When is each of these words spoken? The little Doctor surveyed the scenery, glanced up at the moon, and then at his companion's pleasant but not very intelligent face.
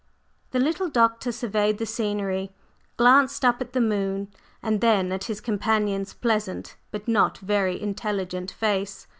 The 0.49 0.57
little 0.57 0.89
Doctor 0.89 1.31
surveyed 1.31 1.77
the 1.77 1.85
scenery, 1.85 2.49
glanced 2.97 3.45
up 3.45 3.61
at 3.61 3.73
the 3.73 3.79
moon, 3.79 4.31
and 4.63 4.81
then 4.81 5.11
at 5.11 5.25
his 5.25 5.39
companion's 5.39 6.11
pleasant 6.11 6.75
but 6.89 7.07
not 7.07 7.37
very 7.37 7.79
intelligent 7.79 8.49
face. 8.49 9.05